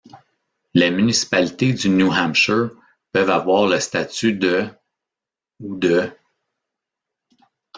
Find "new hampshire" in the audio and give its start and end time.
1.89-2.71